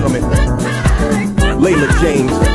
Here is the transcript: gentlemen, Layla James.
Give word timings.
gentlemen, 0.00 0.22
Layla 1.60 1.88
James. 2.00 2.49